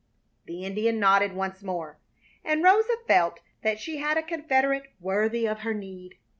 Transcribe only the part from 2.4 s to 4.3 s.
and Rosa felt that she had a